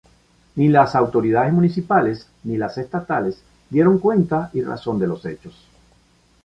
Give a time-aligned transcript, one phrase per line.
[0.55, 5.67] Ni las autoridades municipales, ni las estatales, dieron cuenta y razón de los hechos.